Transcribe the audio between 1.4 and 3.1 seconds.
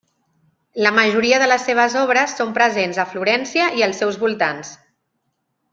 de les seves obres són presents a